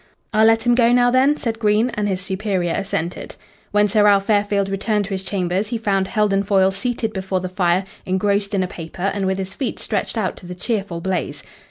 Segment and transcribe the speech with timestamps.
[0.33, 3.35] "I'll let him go now, then?" said Green, and his superior assented.
[3.69, 7.47] When Sir Ralph Fairfield returned to his chambers, he found Heldon Foyle seated before the
[7.49, 11.43] fire engrossed in a paper and with his feet stretched out to the cheerful blaze.